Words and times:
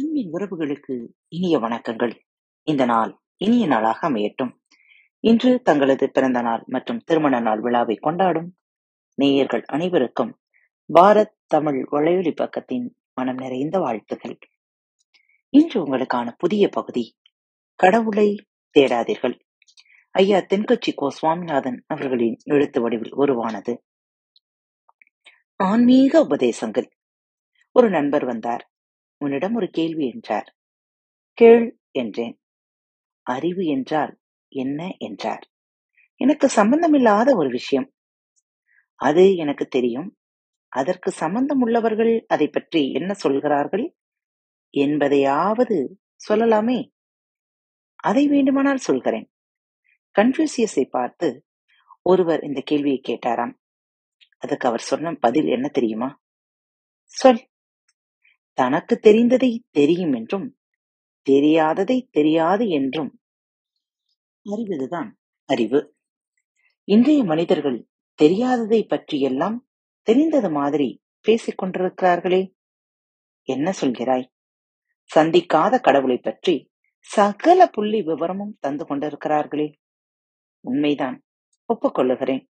உறவுகளுக்கு 0.00 1.08
இனிய 1.28 1.58
வணக்கங்கள். 1.58 2.14
இந்த 2.62 2.84
நாள் 2.84 3.20
இனிய 3.36 3.66
நாளாக 3.66 4.10
அமையட்டும். 4.10 4.58
இன்று 5.20 5.62
தங்களது 5.62 6.10
பிறந்த 6.10 6.40
நாள் 6.40 6.62
மற்றும் 6.66 6.98
திருமண 6.98 7.40
நாள் 7.40 7.60
விழாவை 7.60 7.96
கொண்டாடும் 7.96 8.56
நேயர்கள் 9.14 9.62
அனைவருக்கும் 9.62 10.38
பாரத் 10.94 11.34
தமிழ் 11.46 11.86
வலையொலி 11.92 12.34
பக்கத்தின் 12.34 12.88
மனம் 13.14 13.34
நிறைந்த 13.34 13.78
வாழ்த்துகள் 13.78 14.38
இன்று 15.48 15.86
உங்களுக்கான 15.86 16.34
புதிய 16.38 16.68
பகுதி 16.68 17.18
கடவுளை 17.74 18.46
தேடாதீர்கள். 18.78 19.40
ஐயா 20.10 20.38
தென்கட்சி 20.38 20.94
கோ 20.94 21.10
சுவாமிநாதன் 21.10 21.84
அவர்களின் 21.86 22.36
எழுத்து 22.44 22.80
வடிவில் 22.80 23.14
உருவானது. 23.14 23.84
ஆன்மீக 25.56 26.20
உபதேசங்கள். 26.20 26.90
ஒரு 27.72 27.90
நண்பர் 27.90 28.24
வந்தார். 28.24 28.71
உன்னிடம் 29.22 29.54
ஒரு 29.54 29.68
கேள்வி 29.70 30.06
என்றார். 30.08 30.48
கேள் 31.38 31.80
என்றேன். 31.90 32.34
அறிவு 33.26 33.64
என்றால் 33.66 34.12
என்ன 34.52 34.96
என்றார். 34.98 35.44
எனக்கு 36.20 36.48
சம்பந்தமில்லாத 36.48 37.36
ஒரு 37.36 37.48
விஷயம். 37.48 37.88
அது 39.00 39.36
எனக்கு 39.36 39.64
தெரியும். 39.66 40.16
அதற்கு 40.72 41.10
சம்பந்தம் 41.10 41.60
உள்ளவர்கள் 41.60 42.24
அதை 42.28 42.48
பற்றி 42.48 42.92
என்ன 42.92 43.12
சொல்கிறார்கள் 43.12 43.96
என்பதையாவது 44.74 45.78
சொல்லலாமே. 46.28 46.78
அதை 47.94 48.28
வேண்டுமானால் 48.28 48.86
சொல்கிறேன். 48.88 49.26
கன்ஃபியூசியஸை 50.16 50.84
பார்த்து 50.90 51.28
ஒருவர் 52.02 52.42
இந்த 52.42 52.60
கேள்வியை 52.64 53.00
கேட்டாராம். 53.08 53.54
அதுக்கு 54.38 54.68
அவர் 54.68 54.80
சொன்ன 54.80 55.14
பதில் 55.14 55.46
என்ன 55.46 55.68
தெரியுமா? 55.68 56.08
சொல். 57.12 57.42
தனக்கு 58.52 59.00
தெரிந்ததை 59.02 59.58
தெரியும் 59.70 60.12
என்றும் 60.12 60.56
தெரியாததை 61.30 62.08
தெரியாது 62.10 62.68
என்றும். 62.68 63.20
அறிவதுதான் 64.44 65.10
அறிவு. 65.44 65.96
இன்றைய 66.84 67.24
மனிதர்கள் 67.24 67.88
தெரியாததை 68.22 68.86
பற்றியெல்லாம் 68.86 69.68
தெரிந்தது 70.02 70.50
மாதிரி 70.50 71.02
பேசிக் 71.20 71.62
கொண்டிருக்கிறார்களே. 71.62 72.52
என்ன 73.42 73.72
சொல்கிறாய்? 73.80 74.28
சந்திக்காத 75.14 75.80
கடவுளை 75.80 76.16
பற்றி 76.16 76.70
சகல 76.98 77.66
புள்ளி 77.66 78.02
விவரமும் 78.02 78.56
தந்து 78.60 78.84
கொண்டிருக்கிறார்களே. 78.84 79.72
உண்மைதான். 80.60 81.22
ஒப்புக்கொள்ளுகிறேன். 81.74 82.46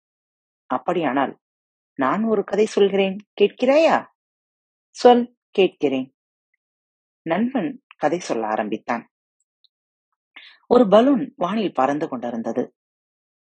அப்படியானால் 0.65 1.39
நான் 1.93 2.23
ஒரு 2.23 2.43
கதை 2.43 2.65
சொல்கிறேன். 2.65 3.17
கேட்கிறாயா? 3.41 4.05
சொல். 4.89 5.36
கேட்கிறேன். 5.49 6.13
நண்பன் 7.21 7.81
கதை 7.97 8.19
சொல்ல 8.19 8.47
ஆரம்பித்தான். 8.47 9.09
ஒரு 10.67 10.87
பலூன் 10.87 11.33
வானில் 11.35 11.73
பறந்து 11.73 12.07
கொண்டிருந்தது. 12.07 12.73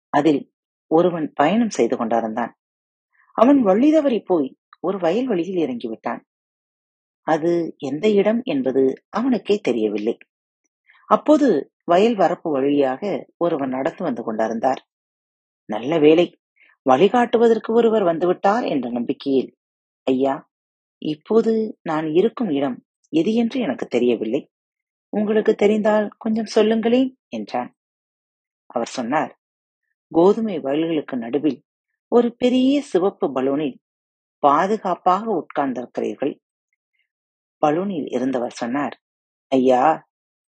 அதில் 0.09 0.53
ஒருவன் 0.87 1.31
பயணம் 1.33 1.69
செய்து 1.69 1.97
கொண்டிருந்தான். 1.97 2.57
அவன் 3.31 3.61
வழி 3.61 3.91
தவறி 3.91 4.19
போய் 4.19 4.57
ஒரு 4.79 4.97
வயல்வெளியில் 4.97 5.67
இறங்கிவிட்டான் 5.67 6.21
அது 7.21 7.75
எந்த 7.77 8.09
இடம் 8.09 8.41
என்பது 8.43 9.03
அவனுக்கே 9.09 9.57
தெரியவில்லை. 9.57 10.17
அப்போது 11.05 11.71
வயல் 11.83 12.15
வரப்பு 12.15 12.41
வழியாக 12.41 13.27
ஒருவன் 13.37 13.69
நடந்து 13.69 14.03
வந்து 14.03 14.23
கொண்டிருந்தார். 14.23 14.87
நல்ல 15.65 15.99
வேலை 15.99 16.39
வழிகாட்டுவதற்கு 16.89 17.71
ஒருவர் 17.73 18.03
வந்துவிட்டார் 18.03 18.69
என்ற 18.69 18.89
நம்பிக்கையில். 18.89 19.55
ஐயா 20.03 20.49
இப்போது 21.01 21.53
நான் 21.81 22.07
இருக்கும் 22.11 22.49
இடம் 22.49 22.77
எது 23.13 23.31
என்று 23.33 23.57
எனக்கு 23.59 23.85
தெரியவில்லை. 23.87 24.41
உங்களுக்கு 25.13 25.53
தெரிந்தால் 25.55 26.07
கொஞ்சம் 26.17 26.53
சொல்லுங்களேன் 26.55 27.09
என்றான். 27.29 27.69
அவர் 28.69 28.87
சொன்னார் 28.87 29.31
கோதுமை 30.11 30.55
வயல்களுக்கு 30.59 31.15
நடுவில் 31.17 31.59
ஒரு 32.11 32.27
பெரிய 32.35 32.81
சிவப்பு 32.81 33.27
பலூனில் 33.27 33.77
பாதுகாப்பாக 34.43 35.25
உட்கார்ந்திருக்கிறீர்கள். 35.41 36.33
பலூனில் 37.61 38.07
இருந்தவர் 38.07 38.51
சொன்னார் 38.51 38.95
ஐயா 39.51 39.83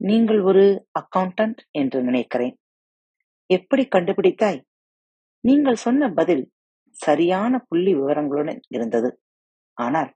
நீங்கள் 0.02 0.42
ஒரு 0.42 0.64
அக்கவுண்டன்ட் 1.00 1.62
என்று 1.72 2.00
நினைக்கிறேன். 2.04 2.56
எப்படி 3.50 3.84
கண்டுபிடித்தாய்? 3.86 4.60
நீங்கள் 5.44 5.76
சொன்ன 5.76 6.10
பதில் 6.10 6.44
சரியான 6.96 7.60
புள்ளி 7.60 7.92
விவரங்களுடன் 7.96 8.60
இருந்தது. 8.68 9.10
ஆனால் 9.78 10.12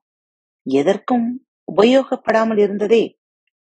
எதற்கும் 0.66 1.28
உபயோகப்படாமல் 1.76 2.58
இருந்ததே 2.58 3.04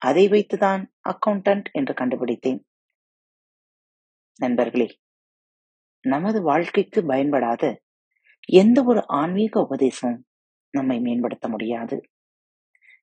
அதை 0.01 0.29
வைத்துதான் 0.29 0.84
அக்கவுண்டன்ட் 1.09 1.68
என்று 1.72 1.94
கண்டுபிடித்தேன். 1.94 2.59
நண்பர்களே 4.40 4.88
நமது 6.06 6.41
வாழ்க்கைக்கு 6.41 7.06
பயன்படாத 7.06 7.63
எந்த 8.53 8.84
ஒரு 8.84 9.01
ஆன்மீக 9.07 9.53
உபதேசமும் 9.62 10.19
நம்மை 10.73 11.00
மேம்படுத்த 11.00 11.47
முடியாது. 11.47 11.97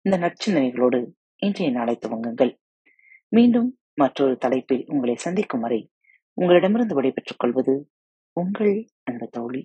இந்த 0.02 0.16
நற்சிந்தனைகளோடு 0.18 0.98
இன்றைய 1.36 1.72
நாளை 1.72 1.98
துவங்குங்கள். 2.00 2.52
மீண்டும் 3.28 3.68
மற்றொரு 3.94 4.36
தலைப்பில் 4.36 4.84
உங்களை 4.86 5.16
சந்திக்கும் 5.16 5.60
வரை 5.60 5.80
உங்களிடமிருந்து 6.38 6.94
விடைபெற்றுக் 6.94 7.38
கொள்வது 7.38 7.74
உங்கள் 8.36 8.74
அன்பு 9.02 9.26
தோழி. 9.28 9.64